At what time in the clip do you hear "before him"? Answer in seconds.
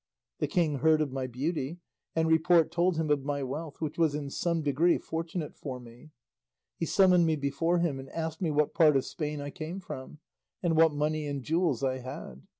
7.35-7.99